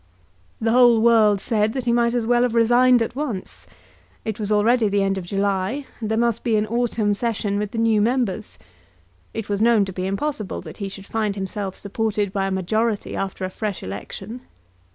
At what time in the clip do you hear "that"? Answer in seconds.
1.73-1.85, 10.61-10.77